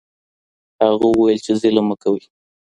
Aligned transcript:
هغه 0.83 1.05
وويل 1.09 1.39
چي 1.45 1.53
ظلم 1.61 1.85
مه 1.89 1.95
کوئ. 2.03 2.21